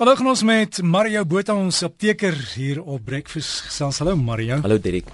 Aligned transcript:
Hallo 0.00 0.14
ons 0.30 0.40
met 0.48 0.78
Mario 0.80 1.20
Botha 1.28 1.52
ons 1.52 1.82
apteker 1.84 2.32
hier 2.54 2.78
op 2.80 3.02
Breakfast 3.04 3.66
gesels. 3.66 3.98
Hallo 4.00 4.14
Mario. 4.16 4.56
Hallo 4.64 4.78
Dirk. 4.80 5.10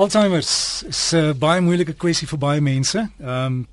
Alzheimer's 0.00 0.84
is 0.88 1.12
'n 1.12 1.16
uh, 1.16 1.34
baie 1.36 1.60
moeilike 1.60 1.92
kwessie 1.92 2.26
vir 2.26 2.38
baie 2.38 2.60
mense. 2.60 2.96
Ehm 3.20 3.44
um, 3.44 3.66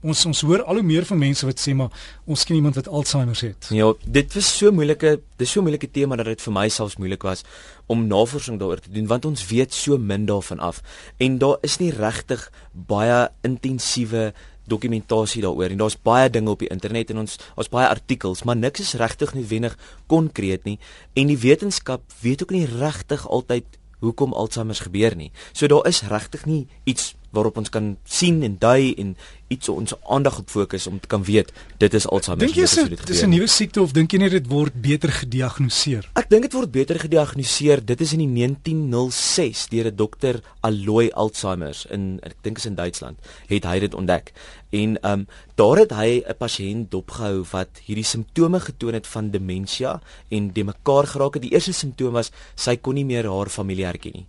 ons 0.00 0.24
ons 0.24 0.40
hoor 0.40 0.62
al 0.64 0.80
hoe 0.80 0.82
meer 0.82 1.04
van 1.04 1.18
mense 1.18 1.44
wat 1.44 1.60
sê 1.60 1.74
maar 1.76 1.92
ons 2.24 2.44
ken 2.44 2.56
iemand 2.56 2.74
wat 2.80 2.88
Alzheimer's 2.88 3.40
het. 3.44 3.68
Ja, 3.68 3.92
dit 4.06 4.34
was 4.34 4.48
so 4.58 4.72
moeilike, 4.72 5.20
dis 5.36 5.50
so 5.52 5.60
moeilike 5.60 5.90
tema 5.90 6.16
dat 6.16 6.26
dit 6.26 6.40
vir 6.40 6.52
my 6.52 6.68
selfs 6.68 6.96
moeilik 6.96 7.22
was 7.22 7.44
om 7.86 8.06
navorsing 8.06 8.58
daaroor 8.58 8.80
te 8.80 8.90
doen 8.90 9.06
want 9.06 9.24
ons 9.24 9.46
weet 9.46 9.74
so 9.74 9.98
min 9.98 10.24
daarvan 10.26 10.60
af 10.60 10.80
en 11.18 11.38
daar 11.38 11.58
is 11.60 11.76
nie 11.76 11.92
regtig 11.92 12.50
baie 12.72 13.28
intensiewe 13.42 14.32
dokumentasie 14.70 15.42
daaroor 15.44 15.74
en 15.74 15.82
daar's 15.82 15.98
baie 15.98 16.30
dinge 16.30 16.54
op 16.54 16.62
die 16.62 16.70
internet 16.70 17.10
en 17.10 17.24
ons 17.24 17.36
ons 17.56 17.72
baie 17.72 17.88
artikels, 17.88 18.44
maar 18.46 18.56
niks 18.56 18.86
is 18.86 18.96
regtig 19.00 19.34
noodwendig 19.34 19.76
konkreet 20.06 20.64
nie 20.68 20.78
en 21.18 21.32
die 21.32 21.40
wetenskap 21.42 22.06
weet 22.22 22.46
ook 22.46 22.54
nie 22.56 22.66
regtig 22.70 23.26
altyd 23.28 23.78
hoekom 24.00 24.32
Alzheimer 24.32 24.78
gebeur 24.80 25.16
nie. 25.16 25.30
So 25.52 25.68
daar 25.68 25.86
is 25.88 26.02
regtig 26.08 26.46
nie 26.48 26.66
iets 26.88 27.14
waarop 27.30 27.56
ons 27.56 27.68
kan 27.68 27.96
sien 28.04 28.42
en 28.42 28.56
dui 28.58 28.94
en 28.98 29.16
iets 29.50 29.68
ons 29.68 29.94
aandag 30.14 30.38
op 30.38 30.50
fokus 30.50 30.86
om 30.86 31.00
te 31.00 31.10
kan 31.10 31.22
weet 31.26 31.50
dit 31.82 31.94
is 31.94 32.06
Alzheimer. 32.06 32.46
Dink 32.46 32.58
jy 32.58 32.88
dit 32.88 33.10
is 33.10 33.22
'n 33.22 33.30
nuwe 33.30 33.46
siekte 33.46 33.82
of 33.82 33.92
dink 33.92 34.12
jy 34.12 34.18
net 34.18 34.30
dit 34.30 34.46
word 34.46 34.74
beter 34.74 35.10
gediagnoseer? 35.10 36.10
Ek 36.14 36.30
dink 36.30 36.42
dit 36.42 36.52
word 36.52 36.70
beter 36.70 36.98
gediagnoseer. 36.98 37.84
Dit 37.84 38.00
is 38.00 38.12
in 38.12 38.18
die 38.18 38.28
1906 38.28 39.68
deur 39.68 39.86
'n 39.90 39.96
dokter 39.96 40.40
Aloy 40.60 41.10
Alzheimer 41.14 41.76
in 41.90 42.20
ek 42.22 42.36
dink 42.42 42.58
is 42.58 42.66
in 42.66 42.74
Duitsland 42.74 43.18
het 43.48 43.64
hy 43.64 43.78
dit 43.78 43.94
ontdek. 43.94 44.32
En 44.70 45.00
ehm 45.02 45.12
um, 45.12 45.26
daar 45.54 45.76
het 45.76 45.90
hy 45.90 46.22
'n 46.22 46.36
pasiënt 46.38 46.90
dopgehou 46.90 47.44
wat 47.50 47.68
hierdie 47.84 48.04
simptome 48.04 48.60
getoon 48.60 48.94
het 48.94 49.06
van 49.06 49.30
demensie 49.30 49.86
en 50.28 50.52
de 50.52 50.64
mekaar 50.64 51.06
geraak 51.06 51.34
het. 51.34 51.42
Die 51.42 51.52
eerste 51.52 51.72
simptoom 51.72 52.12
was 52.12 52.30
sy 52.54 52.76
kon 52.76 52.94
nie 52.94 53.04
meer 53.04 53.26
haar 53.26 53.48
familie 53.48 53.84
herken 53.84 54.12
nie. 54.14 54.26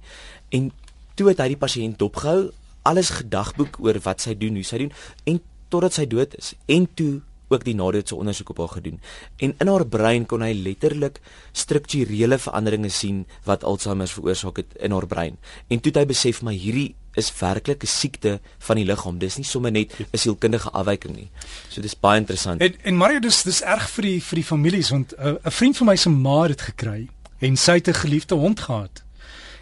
En 0.50 0.72
toe 1.16 1.28
het 1.28 1.38
hy 1.38 1.48
die 1.48 1.58
pasiënt 1.58 2.00
dopgehou 2.00 2.52
alles 2.82 3.10
gedagboek 3.10 3.80
oor 3.80 4.00
wat 4.04 4.22
sy 4.22 4.38
doen, 4.38 4.56
hoe 4.56 4.64
sy 4.64 4.78
doen 4.78 4.94
en 5.24 5.42
totdat 5.70 5.94
sy 5.94 6.08
dood 6.08 6.36
is. 6.38 6.54
En 6.66 6.88
toe 6.94 7.22
ook 7.52 7.66
die 7.68 7.76
nadoetse 7.76 8.16
ondersoek 8.16 8.50
op 8.50 8.58
haar 8.64 8.76
gedoen. 8.78 9.00
En 9.38 9.54
in 9.58 9.68
haar 9.68 9.86
brein 9.88 10.26
kon 10.26 10.44
hy 10.44 10.54
letterlik 10.56 11.20
strukturele 11.52 12.40
veranderinge 12.40 12.90
sien 12.90 13.26
wat 13.48 13.66
Alzheimer 13.68 14.08
veroorsaak 14.08 14.64
het 14.64 14.76
in 14.80 14.96
haar 14.96 15.08
brein. 15.08 15.38
En 15.68 15.80
toe 15.80 15.92
het 15.92 16.02
hy 16.02 16.08
besef 16.14 16.42
maar 16.42 16.56
hierdie 16.56 16.96
is 17.20 17.32
werklik 17.40 17.84
'n 17.84 17.88
siekte 17.88 18.40
van 18.58 18.76
die 18.76 18.86
liggaam. 18.86 19.18
Dis 19.20 19.36
nie 19.38 19.46
sommer 19.46 19.72
net 19.72 19.92
'n 20.00 20.18
sielkundige 20.18 20.70
afwyking 20.72 21.16
nie. 21.16 21.30
So 21.70 21.82
dis 21.82 22.00
baie 22.00 22.20
interessant. 22.20 22.62
En 22.62 22.76
en 22.84 22.96
Mario 22.96 23.20
dis 23.20 23.44
dis 23.44 23.62
erg 23.62 23.90
vir 23.90 24.04
die 24.04 24.24
vir 24.24 24.36
die 24.36 24.46
families 24.46 24.90
want 24.90 25.14
uh, 25.20 25.36
'n 25.44 25.52
vriend 25.52 25.78
van 25.78 25.88
my 25.88 25.96
se 25.96 26.10
ma 26.10 26.44
het 26.44 26.62
gekry 26.62 27.10
en 27.40 27.58
sy 27.58 27.72
het 27.72 27.88
'n 27.88 27.94
geliefde 27.94 28.36
hond 28.36 28.60
gehad. 28.60 29.04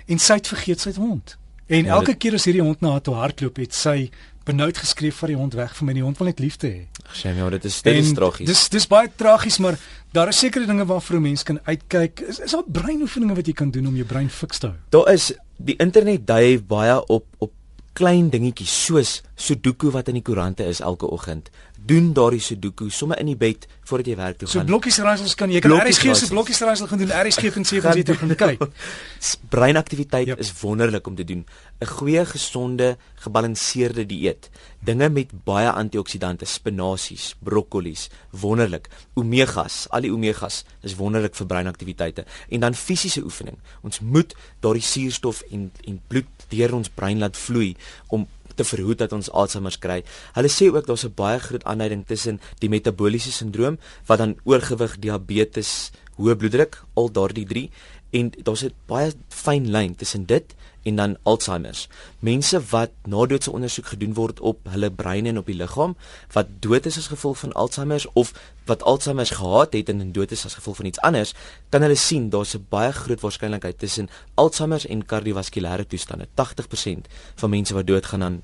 En 0.06 0.20
sy 0.20 0.34
het 0.34 0.48
vergeet 0.48 0.80
sy 0.80 0.90
het 0.90 0.98
hond. 0.98 1.38
En 1.70 1.86
ja, 1.86 1.96
elke 2.00 2.16
dit... 2.16 2.22
keer 2.24 2.38
as 2.40 2.48
hierdie 2.50 2.66
hond 2.66 2.82
na 2.82 2.96
haar 2.96 3.04
toe 3.06 3.14
hardloop, 3.14 3.60
het 3.62 3.76
sy 3.78 4.10
benoud 4.50 4.80
geskree 4.82 5.14
vir 5.14 5.34
die 5.34 5.38
hond 5.38 5.54
weg 5.58 5.76
van 5.78 5.90
my. 5.90 5.94
Die 5.94 6.06
hond 6.06 6.18
wil 6.18 6.30
net 6.32 6.42
liefde 6.42 6.70
hê. 6.72 6.80
Sjem, 7.14 7.38
ja, 7.38 7.50
dit 7.54 7.68
is 7.70 7.78
dit 7.86 8.00
is 8.02 8.14
tragies. 8.18 8.50
Dis 8.50 8.64
dis 8.74 8.88
baie 8.90 9.12
tragies, 9.22 9.60
maar 9.62 9.78
daar 10.16 10.34
is 10.34 10.42
sekere 10.42 10.66
dinge 10.70 10.88
waarvoor 10.90 11.20
'n 11.20 11.28
mens 11.28 11.44
kan 11.44 11.60
uitkyk. 11.64 12.26
Is 12.26 12.40
is 12.40 12.58
daar 12.58 12.66
breinoefeninge 12.66 13.36
wat 13.36 13.48
jy 13.48 13.54
kan 13.54 13.72
doen 13.72 13.88
om 13.88 13.96
jou 13.96 14.06
brein 14.06 14.30
fiks 14.30 14.58
te 14.60 14.68
hou? 14.68 14.76
Daar 14.90 15.14
is 15.14 15.32
die 15.58 15.76
internet 15.78 16.28
dui 16.28 16.60
baie 16.62 16.98
op 17.08 17.26
op 17.38 17.54
klein 17.94 18.30
dingetjies 18.30 18.86
soos 18.86 19.22
Sudoku 19.36 19.92
wat 19.92 20.08
in 20.08 20.20
die 20.20 20.24
koerante 20.24 20.64
is 20.64 20.80
elke 20.80 21.10
oggend. 21.10 21.50
Doen 21.86 22.14
daardie 22.14 22.42
Sudoku 22.42 22.90
sommer 22.90 23.20
in 23.20 23.30
die 23.32 23.38
bed 23.38 23.68
voordat 23.90 24.08
jy 24.12 24.16
werk 24.20 24.38
toe 24.38 24.48
gaan. 24.48 24.62
So 24.62 24.68
blokkies 24.68 25.00
raaisels 25.04 25.36
kan 25.38 25.52
jy 25.54 25.62
kan 25.64 25.74
RSG 25.80 26.14
se 26.18 26.30
blokkies 26.30 26.62
raaisel 26.62 26.90
gaan 26.90 27.02
doen. 27.02 27.14
RSG 27.14 27.52
kan 27.56 27.66
sê 27.66 27.80
jy 27.80 28.16
gaan 28.20 28.36
kyk. 28.36 28.66
Breinaktiwiteit 29.56 30.34
yep. 30.34 30.42
is 30.44 30.52
wonderlik 30.62 31.08
om 31.08 31.16
te 31.16 31.24
doen. 31.24 31.46
'n 31.80 31.88
Goeie, 31.88 32.26
gesonde, 32.26 32.98
gebalanseerde 33.24 34.06
dieet. 34.06 34.50
Dinge 34.84 35.10
met 35.10 35.32
baie 35.44 35.70
antioksidante, 35.72 36.46
spinasies, 36.46 37.36
brokkolies, 37.40 38.10
wonderlik. 38.30 38.90
Omegas, 39.14 39.88
al 39.90 40.02
die 40.02 40.12
omegas 40.12 40.64
is 40.82 40.96
wonderlik 40.96 41.36
vir 41.36 41.48
breinaktiwiteite. 41.48 42.26
En 42.50 42.60
dan 42.60 42.76
fisiese 42.76 43.24
oefening. 43.24 43.58
Ons 43.82 44.00
moet 44.00 44.36
daardie 44.60 44.84
suurstof 44.84 45.42
en 45.52 45.72
en 45.88 46.02
bloed 46.08 46.48
deur 46.50 46.74
ons 46.74 46.90
brein 46.90 47.20
laat 47.20 47.38
vloei 47.38 47.76
om 48.08 48.28
te 48.60 48.68
verhoed 48.68 49.00
dat 49.00 49.16
ons 49.16 49.32
Alzheimer 49.32 49.78
kry. 49.80 50.02
Hulle 50.36 50.52
sê 50.52 50.68
ook 50.68 50.88
daar's 50.88 51.06
'n 51.06 51.16
baie 51.16 51.40
groot 51.40 51.64
aanleiding 51.64 52.04
tussen 52.08 52.42
die 52.60 52.70
metabooliese 52.70 53.32
sindroom 53.32 53.80
wat 54.06 54.20
dan 54.20 54.38
oorgewig, 54.44 55.00
diabetes, 55.00 55.92
hoë 56.20 56.36
bloeddruk, 56.36 56.84
al 56.94 57.12
daardie 57.12 57.48
3 57.48 57.70
en 58.12 58.32
daar's 58.44 58.64
'n 58.64 58.74
baie 58.86 59.12
fyn 59.30 59.72
lyn 59.72 59.96
tussen 59.96 60.26
dit 60.26 60.56
en 60.84 60.96
dan 60.96 61.18
Alzheimer. 61.24 61.88
Mense 62.20 62.62
wat 62.70 62.92
nadoetse 63.04 63.52
ondersoek 63.52 63.86
gedoen 63.86 64.14
word 64.14 64.40
op 64.40 64.68
hulle 64.72 64.92
brein 64.92 65.26
en 65.26 65.38
op 65.38 65.46
die 65.46 65.56
liggaam 65.56 65.96
wat 66.32 66.48
dood 66.60 66.86
is 66.86 66.98
as 66.98 67.08
gevolg 67.12 67.38
van 67.38 67.54
Alzheimer 67.54 68.06
of 68.14 68.34
wat 68.66 68.84
Alzheimer 68.84 69.26
gehad 69.26 69.74
het 69.74 69.90
en 69.90 70.02
in 70.02 70.12
dood 70.12 70.32
is 70.32 70.46
as 70.46 70.54
gevolg 70.54 70.76
van 70.76 70.86
iets 70.86 71.00
anders, 71.00 71.34
kan 71.70 71.82
hulle 71.82 71.96
sien 71.96 72.30
daar's 72.30 72.56
'n 72.56 72.66
baie 72.70 72.92
groot 72.92 73.22
waarskynlikheid 73.22 73.80
tussen 73.80 74.10
Alzheimer 74.36 74.90
en 74.90 75.06
kardiovaskulêre 75.06 75.88
toestande. 75.88 76.28
80% 76.34 77.08
van 77.36 77.50
mense 77.50 77.74
wat 77.74 77.88
doodgaan 77.88 78.24
aan 78.24 78.42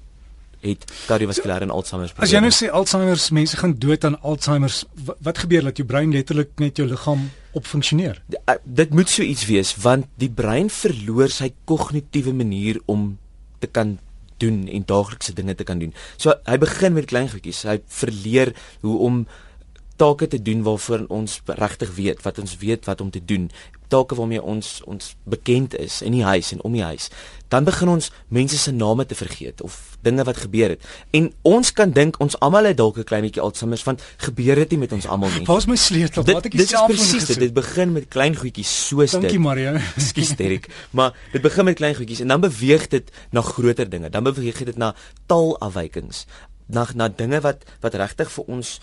het 0.66 0.86
kardiovaskulêre 1.06 1.68
en 1.68 1.74
Alzheimer. 1.74 2.14
As 2.18 2.34
jy 2.34 2.42
nou 2.44 2.52
sê 2.54 2.70
Alzheimer, 2.74 3.22
mense 3.38 3.60
gaan 3.62 3.76
dood 3.82 4.06
aan 4.08 4.18
Alzheimer, 4.22 4.74
wat 5.26 5.44
gebeur 5.46 5.70
dat 5.70 5.82
jou 5.82 5.88
brein 5.88 6.14
letterlik 6.14 6.56
net 6.62 6.82
jou 6.82 6.88
liggaam 6.90 7.30
op 7.56 7.68
funksioneer. 7.70 8.22
Uh, 8.34 8.58
dit 8.64 8.94
moet 8.94 9.10
so 9.10 9.24
iets 9.24 9.46
wees 9.48 9.76
want 9.84 10.10
die 10.22 10.32
brein 10.32 10.70
verloor 10.74 11.32
sy 11.32 11.54
kognitiewe 11.70 12.34
manier 12.36 12.82
om 12.92 13.14
te 13.64 13.70
kan 13.72 13.96
doen 14.44 14.66
en 14.68 14.84
daaglikse 14.88 15.34
dinge 15.34 15.56
te 15.56 15.64
kan 15.68 15.80
doen. 15.80 15.94
So 16.18 16.36
hy 16.48 16.58
begin 16.60 16.96
met 16.98 17.08
klein 17.12 17.30
goedjies. 17.32 17.64
Hy 17.70 17.80
verleer 18.02 18.52
hoe 18.84 18.98
om 19.08 19.24
take 19.96 20.28
te 20.28 20.42
doen 20.42 20.64
waarvoor 20.64 21.06
ons 21.08 21.42
regtig 21.46 21.96
weet 21.96 22.22
wat 22.22 22.40
ons 22.40 22.58
weet 22.58 22.86
wat 22.86 23.02
om 23.02 23.10
te 23.10 23.26
doen 23.26 23.50
take 23.88 24.16
waarmee 24.16 24.42
ons 24.42 24.82
ons 24.86 25.16
bekend 25.24 25.76
is 25.78 26.02
in 26.02 26.12
die 26.12 26.24
huis 26.24 26.52
en 26.52 26.62
om 26.62 26.74
die 26.74 26.84
huis 26.84 27.10
dan 27.48 27.64
begin 27.64 27.92
ons 27.94 28.12
mense 28.28 28.58
se 28.58 28.72
name 28.72 29.06
te 29.06 29.16
vergeet 29.16 29.62
of 29.62 29.98
dinge 30.06 30.24
wat 30.26 30.38
gebeur 30.38 30.74
het. 30.74 30.86
En 31.16 31.30
ons 31.42 31.72
kan 31.78 31.92
dink 31.94 32.18
ons 32.24 32.38
almal 32.44 32.70
het 32.70 32.78
dalk 32.78 32.98
'n 32.98 33.04
klein 33.04 33.22
bietjie 33.22 33.42
Alzheimer 33.42 33.82
want 33.86 34.02
gebeur 34.18 34.56
dit 34.56 34.70
nie 34.72 34.80
met 34.80 34.92
ons 34.92 35.06
almal 35.06 35.30
nie. 35.30 35.46
Waar's 35.46 35.66
my 35.66 35.76
sleutel? 35.76 36.24
Wat 36.24 36.46
ek 36.46 36.60
self 36.68 36.88
presies 36.88 37.26
dit, 37.26 37.40
dit 37.40 37.54
begin 37.54 37.92
met 37.92 38.08
klein 38.08 38.36
goedjies 38.36 38.88
soos 38.88 39.12
Dankie, 39.12 39.30
dit. 39.30 39.40
Dankie 39.40 39.40
Mario. 39.40 39.80
Skus 40.10 40.36
Derek 40.36 40.68
maar 40.92 41.14
dit 41.32 41.42
begin 41.42 41.66
met 41.66 41.76
klein 41.76 41.96
goedjies 41.96 42.20
en 42.20 42.28
dan 42.28 42.42
beweeg 42.42 42.88
dit 42.88 43.12
na 43.32 43.42
groter 43.42 43.90
dinge. 43.90 44.10
Dan 44.10 44.24
beweeg 44.24 44.64
dit 44.64 44.78
na 44.78 44.96
taalafwykings 45.26 46.26
na 46.68 46.88
na 46.96 47.08
dinge 47.08 47.42
wat 47.42 47.64
wat 47.82 47.94
regtig 47.94 48.32
vir 48.32 48.44
ons 48.48 48.80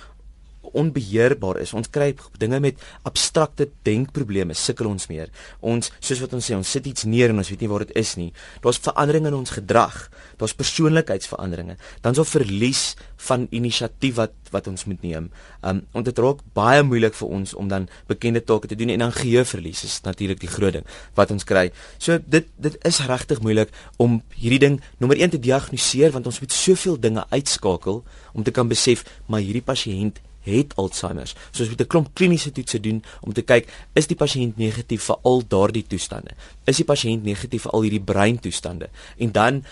onbeheerbaar 0.79 1.61
is. 1.63 1.75
Ons 1.77 1.91
kry 1.93 2.13
dinge 2.39 2.61
met 2.61 2.81
abstrakte 3.09 3.69
denkprobleme, 3.87 4.55
sukkel 4.55 4.91
ons 4.91 5.09
meer. 5.11 5.33
Ons 5.61 5.93
soos 6.01 6.23
wat 6.25 6.37
ons 6.39 6.51
sê, 6.51 6.57
ons 6.57 6.75
sit 6.77 6.87
iets 6.87 7.07
neer 7.09 7.33
en 7.33 7.43
ons 7.43 7.53
weet 7.53 7.65
nie 7.65 7.71
waar 7.71 7.87
dit 7.87 7.97
is 7.99 8.15
nie. 8.21 8.31
Daar's 8.65 8.81
veranderinge 8.83 9.33
in 9.33 9.39
ons 9.39 9.55
gedrag. 9.55 10.09
Daar's 10.41 10.57
persoonlikheidsveranderinge. 10.59 11.79
Dan's 12.05 12.21
daar 12.21 12.29
verlies 12.29 12.93
van 13.29 13.47
inisiatief 13.51 14.19
wat 14.19 14.39
wat 14.53 14.67
ons 14.69 14.85
moet 14.85 15.01
neem. 15.03 15.31
Um 15.65 15.83
en 15.97 16.05
dit 16.05 16.19
raak 16.19 16.43
baie 16.57 16.83
moeilik 16.85 17.15
vir 17.17 17.29
ons 17.39 17.55
om 17.59 17.69
dan 17.71 17.89
bekende 18.11 18.43
take 18.45 18.69
te 18.69 18.77
doen 18.79 18.93
en 18.93 19.07
dan 19.07 19.15
geheueverlies 19.17 19.85
is 19.89 20.01
natuurlik 20.05 20.43
die 20.43 20.51
groot 20.51 20.77
ding 20.77 20.85
wat 21.19 21.33
ons 21.35 21.47
kry. 21.49 21.71
So 21.99 22.19
dit 22.21 22.51
dit 22.61 22.77
is 22.89 23.01
regtig 23.09 23.41
moeilik 23.41 23.73
om 23.97 24.21
hierdie 24.37 24.61
ding 24.67 24.81
nommer 24.99 25.17
1 25.17 25.37
te 25.37 25.41
diagnoseer 25.41 26.13
want 26.13 26.29
ons 26.29 26.41
moet 26.43 26.53
soveel 26.53 27.01
dinge 27.01 27.25
uitskakel 27.31 28.03
om 28.33 28.43
te 28.43 28.55
kan 28.55 28.69
besef 28.69 29.07
maar 29.27 29.41
hierdie 29.41 29.65
pasiënt 29.65 30.21
het 30.43 30.75
Alzheimer. 30.77 31.33
So 31.51 31.63
ons 31.63 31.69
moet 31.69 31.81
'n 31.81 31.87
klomp 31.87 32.15
kliniese 32.15 32.53
toetse 32.53 32.81
doen 32.81 33.03
om 33.21 33.33
te 33.33 33.43
kyk 33.43 33.69
is 33.95 34.07
die 34.07 34.17
pasiënt 34.17 34.57
negatief 34.57 35.03
vir 35.03 35.17
al 35.23 35.43
daardie 35.49 35.87
toestande. 35.87 36.31
Is 36.67 36.77
die 36.77 36.85
pasiënt 36.85 37.23
negatief 37.23 37.63
vir 37.63 37.73
al 37.73 37.83
hierdie 37.83 38.05
breintoestande? 38.05 38.89
En 39.19 39.33
dan 39.33 39.65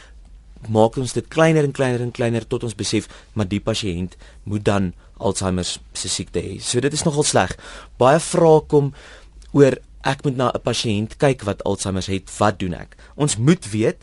maak 0.68 0.96
ons 0.96 1.12
dit 1.12 1.28
kleiner 1.28 1.64
en 1.64 1.72
kleiner 1.72 2.00
en 2.00 2.10
kleiner 2.10 2.46
tot 2.46 2.64
ons 2.64 2.74
besef 2.74 3.08
maar 3.32 3.48
die 3.48 3.60
pasiënt 3.60 4.16
moet 4.44 4.64
dan 4.64 4.92
Alzheimer 5.20 5.64
se 5.92 6.08
siekte 6.08 6.40
hê. 6.40 6.60
So 6.60 6.80
dit 6.80 6.92
is 6.92 7.04
nogal 7.04 7.22
sleg. 7.22 7.56
Baie 8.00 8.20
vrae 8.20 8.60
kom 8.66 8.94
oor 9.52 9.76
ek 10.08 10.24
moet 10.24 10.36
na 10.36 10.50
'n 10.54 10.60
pasiënt 10.64 11.16
kyk 11.16 11.44
wat 11.44 11.62
Alzheimer 11.64 12.06
het, 12.06 12.30
wat 12.38 12.58
doen 12.58 12.74
ek? 12.74 12.96
Ons 13.16 13.36
moet 13.36 13.70
weet 13.70 14.00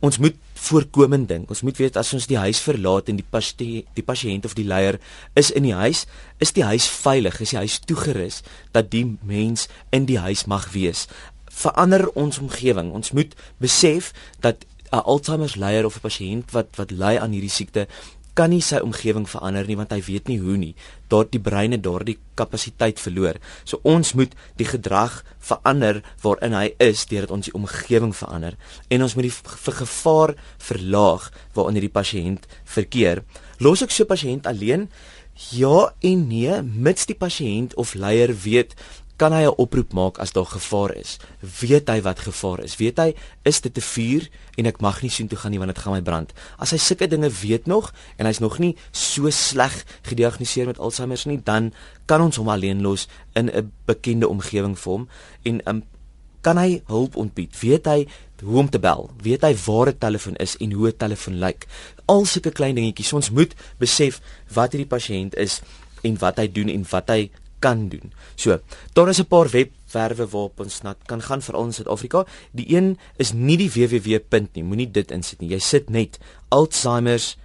ons 0.00 0.18
moet 0.18 0.36
voorkomend 0.60 1.28
dink. 1.28 1.50
Ons 1.52 1.62
moet 1.62 1.76
weet 1.76 1.96
as 2.00 2.12
ons 2.16 2.26
die 2.28 2.38
huis 2.40 2.60
verlaat 2.64 3.08
en 3.08 3.18
die 3.20 3.26
pasiënt 3.26 3.88
die 3.96 4.04
pasiënt 4.04 4.48
of 4.48 4.56
die 4.56 4.66
leier 4.68 4.98
is 5.38 5.50
in 5.52 5.66
die 5.68 5.76
huis, 5.76 6.06
is 6.40 6.52
die 6.56 6.64
huis 6.64 6.88
veilig, 6.88 7.40
is 7.40 7.52
die 7.54 7.60
huis 7.60 7.78
toegerus 7.84 8.40
dat 8.76 8.90
die 8.92 9.04
mens 9.20 9.68
in 9.92 10.08
die 10.08 10.18
huis 10.20 10.46
mag 10.48 10.70
wees. 10.72 11.06
Verander 11.50 12.08
ons 12.16 12.40
omgewing. 12.40 12.92
Ons 12.96 13.12
moet 13.12 13.36
besef 13.60 14.12
dat 14.40 14.64
'n 14.90 15.04
Alzheimer 15.04 15.52
leier 15.56 15.84
of 15.84 15.96
'n 15.96 16.06
pasiënt 16.08 16.50
wat 16.52 16.76
wat 16.76 16.90
ly 16.90 17.16
aan 17.16 17.32
hierdie 17.32 17.52
siekte 17.52 17.86
kan 18.40 18.48
nie 18.54 18.62
sy 18.64 18.78
omgewing 18.80 19.26
verander 19.28 19.66
nie 19.68 19.76
want 19.76 19.90
hy 19.92 20.00
weet 20.06 20.30
nie 20.30 20.38
hoe 20.40 20.56
nie. 20.56 20.72
Daardie 21.12 21.42
brein 21.44 21.74
het 21.76 21.82
daardie 21.84 22.16
kapasiteit 22.38 23.00
verloor. 23.02 23.36
So 23.68 23.82
ons 23.84 24.14
moet 24.16 24.32
die 24.56 24.68
gedrag 24.68 25.18
verander 25.44 26.00
waarin 26.22 26.56
hy 26.56 26.70
is 26.80 27.04
deurdat 27.10 27.34
ons 27.36 27.50
die 27.50 27.56
omgewing 27.58 28.14
verander 28.16 28.56
en 28.88 29.04
ons 29.04 29.16
moet 29.18 29.28
die 29.28 29.74
gevaar 29.82 30.32
verlaag 30.70 31.28
waarin 31.58 31.80
die 31.84 31.92
pasiënt 31.92 32.48
verkeer. 32.64 33.24
Los 33.60 33.84
ek 33.84 33.92
so 33.92 34.08
pasiënt 34.08 34.48
alleen? 34.48 34.88
Ja 35.52 35.90
en 36.04 36.26
nee, 36.28 36.56
mits 36.64 37.08
die 37.10 37.18
pasiënt 37.18 37.76
of 37.80 37.92
leier 37.92 38.32
weet 38.44 38.72
kan 39.20 39.36
hy 39.36 39.44
'n 39.44 39.60
oproep 39.60 39.92
maak 39.92 40.18
as 40.18 40.32
daar 40.32 40.48
gevaar 40.48 40.96
is. 40.96 41.18
Weet 41.60 41.88
hy 41.92 42.00
wat 42.00 42.24
gevaar 42.24 42.64
is? 42.64 42.76
Weet 42.76 42.96
hy 42.96 43.14
is 43.44 43.60
dit 43.60 43.76
'n 43.76 43.80
vuur 43.80 44.28
en 44.56 44.66
ek 44.66 44.80
mag 44.80 45.02
nie 45.02 45.10
soontoe 45.10 45.38
gaan 45.38 45.50
nie 45.50 45.60
want 45.60 45.74
dit 45.74 45.82
gaan 45.82 45.92
my 45.92 46.00
brand. 46.00 46.32
As 46.58 46.70
hy 46.70 46.78
sulke 46.78 47.06
dinge 47.06 47.28
weet 47.28 47.66
nog 47.66 47.92
en 48.16 48.26
hy's 48.26 48.40
nog 48.40 48.58
nie 48.58 48.76
so 48.92 49.30
sleg 49.30 49.84
gediagnoseer 50.02 50.66
met 50.66 50.78
Alzheimer 50.78 51.20
nie, 51.26 51.40
dan 51.44 51.72
kan 52.06 52.20
ons 52.20 52.36
hom 52.36 52.48
alleen 52.48 52.80
los 52.82 53.08
in 53.34 53.50
'n 53.50 53.72
bekende 53.84 54.28
omgewing 54.28 54.78
vir 54.78 54.92
hom 54.92 55.08
en 55.42 55.60
um, 55.68 55.82
kan 56.40 56.56
hy 56.56 56.82
hulp 56.86 57.16
ontbied. 57.16 57.60
Weet 57.60 57.86
hy 57.86 58.06
hoe 58.42 58.58
om 58.58 58.70
te 58.70 58.78
bel? 58.78 59.10
Weet 59.22 59.42
hy 59.42 59.54
waar 59.66 59.88
'n 59.88 59.98
telefoon 59.98 60.36
is 60.36 60.56
en 60.56 60.72
hoe 60.72 60.88
'n 60.88 60.96
telefoon 60.96 61.38
lyk? 61.38 61.66
Al 62.06 62.24
sulke 62.24 62.50
klein 62.50 62.74
dingetjies. 62.74 63.12
Ons 63.12 63.30
moet 63.30 63.54
besef 63.78 64.20
wat 64.54 64.72
hierdie 64.72 64.88
pasiënt 64.88 65.34
is 65.36 65.60
en 66.02 66.18
wat 66.18 66.36
hy 66.36 66.48
doen 66.48 66.68
en 66.68 66.86
wat 66.90 67.08
hy 67.08 67.30
kan 67.62 67.88
doen. 67.88 68.12
So, 68.34 68.58
daar 68.92 69.08
is 69.08 69.20
'n 69.20 69.26
paar 69.26 69.48
webwerwe 69.48 70.28
waarop 70.28 70.60
ons 70.60 70.82
nat 70.82 70.96
kan 71.06 71.22
gaan 71.22 71.42
vir 71.42 71.56
ons 71.56 71.76
Suid-Afrika. 71.76 72.26
Die 72.52 72.76
een 72.76 72.98
is 73.16 73.32
nie 73.32 73.56
die 73.56 73.70
www. 73.70 74.46
nie, 74.52 74.64
moenie 74.64 74.90
dit 74.90 75.10
insit 75.10 75.40
nie. 75.40 75.50
Jy 75.50 75.58
sit 75.58 75.90
net 75.90 76.18
Alzheimer's 76.48 77.36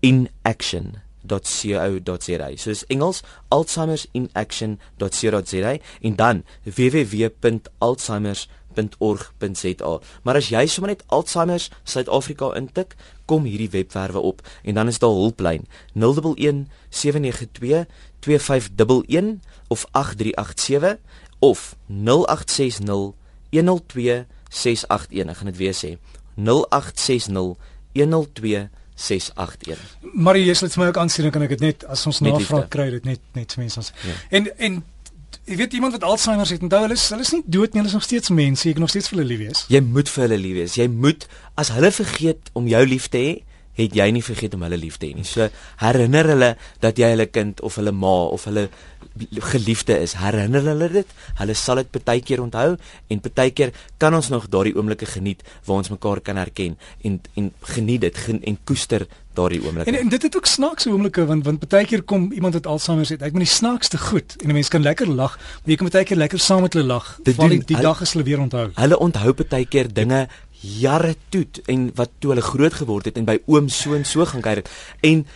in 0.00 0.28
action.co.za. 0.42 2.56
So 2.56 2.70
dis 2.70 2.86
Engels 2.86 3.22
Alzheimer's 3.48 4.06
in 4.12 4.30
action.co.za 4.32 5.78
en 6.00 6.16
dan 6.16 6.44
www.alzheimer's 6.64 8.48
www.org.za. 8.78 9.98
Maar 10.22 10.40
as 10.40 10.50
jy 10.52 10.64
sommer 10.70 10.92
net 10.92 11.04
Alzheimer 11.14 11.62
Suid-Afrika 11.84 12.52
intik, 12.58 12.94
kom 13.28 13.46
hierdie 13.48 13.70
webwerwe 13.72 14.22
op 14.30 14.42
en 14.62 14.78
dan 14.78 14.88
is 14.88 15.00
daar 15.02 15.12
hulplyn 15.12 15.66
011 15.94 16.66
792 16.88 17.84
2511 18.24 19.38
of 19.68 19.86
8387 19.92 20.98
of 21.38 21.76
0860 21.86 23.14
102 23.50 24.26
681. 24.48 25.28
Ek 25.28 25.36
gaan 25.36 25.52
dit 25.52 25.56
weer 25.56 25.76
sê. 25.76 25.96
0860 26.34 27.56
102 27.92 28.68
681. 28.98 29.98
Maar 30.18 30.38
jy 30.38 30.54
sê 30.54 30.66
dit 30.66 30.74
vir 30.74 30.82
my 30.82 30.90
ook 30.90 31.00
aansien 31.02 31.30
kan 31.34 31.44
ek 31.46 31.54
dit 31.54 31.66
net 31.68 31.84
as 31.86 32.04
ons 32.10 32.22
navraag 32.26 32.70
kry 32.72 32.88
dit 32.96 33.04
net 33.06 33.20
net 33.38 33.54
mense 33.60 33.78
ons. 33.82 33.90
Ja. 34.02 34.14
En 34.38 34.48
en 34.56 34.80
jy 35.48 35.58
weet 35.60 35.76
iemand 35.78 35.94
wat 35.96 36.06
Alzheimer 36.08 36.48
het, 36.50 36.64
onthou 36.64 36.80
hulle 36.84 36.96
is 36.98 37.06
hulle 37.12 37.26
is 37.26 37.32
nie 37.36 37.42
dood 37.46 37.72
nie, 37.72 37.82
hulle 37.82 37.92
is 37.92 37.96
nog 37.96 38.06
steeds 38.06 38.32
mense, 38.34 38.66
jy 38.66 38.74
kan 38.76 38.84
nog 38.84 38.92
steeds 38.92 39.10
vir 39.12 39.20
hulle 39.20 39.30
lief 39.30 39.44
wees. 39.44 39.64
Jy 39.72 39.82
moet 39.86 40.10
vir 40.12 40.24
hulle 40.26 40.40
lief 40.42 40.56
wees. 40.58 40.78
Jy 40.80 40.88
moet 40.92 41.28
as 41.60 41.70
hulle 41.76 41.92
vergeet 41.94 42.50
om 42.58 42.68
jou 42.70 42.82
lief 42.90 43.08
te 43.12 43.22
hê, 43.22 43.32
het 43.78 43.94
jy 43.94 44.08
nie 44.14 44.24
vergeet 44.24 44.54
om 44.56 44.64
hulle 44.66 44.78
lief 44.80 44.98
te 44.98 45.08
hê 45.08 45.16
nie. 45.16 45.26
So 45.26 45.48
herinner 45.82 46.32
hulle 46.34 46.54
dat 46.82 46.98
jy 46.98 47.12
hulle 47.14 47.28
kind 47.30 47.62
of 47.66 47.78
hulle 47.78 47.94
ma 47.94 48.16
of 48.34 48.48
hulle 48.50 48.68
geliefde 49.52 49.98
is. 50.02 50.16
Herinner 50.18 50.66
hulle 50.72 50.90
dit. 51.00 51.14
Hulle 51.38 51.54
sal 51.58 51.82
dit 51.82 52.02
baie 52.04 52.22
keer 52.24 52.42
onthou 52.42 52.76
en 53.08 53.22
baie 53.28 53.54
keer 53.54 53.72
kan 53.98 54.14
ons 54.14 54.30
nog 54.34 54.48
daardie 54.50 54.74
oomblikke 54.76 55.06
geniet 55.06 55.42
waar 55.66 55.82
ons 55.82 55.92
mekaar 55.94 56.20
kan 56.24 56.40
herken 56.40 56.76
en 57.06 57.20
en 57.36 57.52
geniet 57.74 58.00
dit 58.06 58.18
gen, 58.26 58.42
en 58.42 58.58
koester 58.64 59.06
daardie 59.38 59.60
oomblikke. 59.62 59.90
En, 59.90 59.98
en 59.98 60.08
dit 60.08 60.22
het 60.22 60.36
ook 60.36 60.46
snaakse 60.46 60.90
oomblikke 60.90 61.26
want 61.28 61.44
want 61.46 61.68
baie 61.68 61.86
keer 61.86 62.02
kom 62.02 62.28
iemand 62.32 62.58
wat 62.58 62.66
Alzheimer 62.66 63.06
het, 63.08 63.22
ek 63.22 63.36
moet 63.36 63.46
die 63.46 63.54
snaakste 63.54 64.00
goed 64.08 64.36
en 64.42 64.50
'n 64.50 64.58
mens 64.58 64.72
kan 64.74 64.82
lekker 64.82 65.08
lag, 65.08 65.36
maar 65.38 65.72
jy 65.74 65.76
kan 65.76 65.90
baie 65.92 66.04
keer 66.04 66.20
lekker 66.24 66.38
saam 66.38 66.62
met 66.66 66.74
hulle 66.74 66.86
lag. 66.86 67.06
Want 67.24 67.50
die, 67.50 67.64
die 67.64 67.76
hulle, 67.76 67.88
dag 67.88 68.00
is 68.02 68.12
hulle 68.12 68.24
weer 68.24 68.40
onthou. 68.40 68.66
Hulle 68.74 68.98
onthou 68.98 69.34
baie 69.48 69.66
keer 69.66 69.92
dinge 69.92 70.28
jare 70.60 71.14
toe 71.28 71.46
en 71.66 71.90
wat 71.94 72.10
toe 72.18 72.32
hulle 72.32 72.44
groot 72.44 72.74
geword 72.80 73.10
het 73.10 73.18
en 73.18 73.28
by 73.28 73.38
oom 73.46 73.68
so 73.68 73.94
en 73.94 74.04
so 74.04 74.24
gaan 74.26 74.42
kuier 74.42 74.64
en 75.06 75.26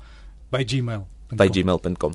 by 0.50 0.64
gmail. 0.64 1.06
by 1.30 1.48
gmail.com. 1.48 2.14